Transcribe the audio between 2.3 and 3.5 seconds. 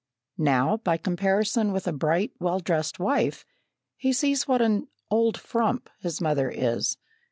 well dressed wife,